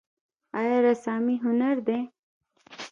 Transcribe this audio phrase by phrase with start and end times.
[0.59, 1.99] آیا رسامي هنر دی؟